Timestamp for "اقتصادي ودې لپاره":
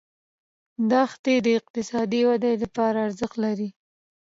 1.59-2.97